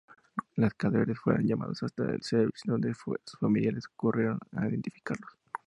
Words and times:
Los 0.55 0.73
cadáveres 0.73 1.19
fueron 1.19 1.45
llevados 1.45 1.83
hasta 1.83 2.17
Sewell, 2.21 2.49
donde 2.65 2.91
sus 2.95 3.17
familiares 3.39 3.87
concurrieron 3.87 4.39
a 4.57 4.67
identificarlos. 4.67 5.29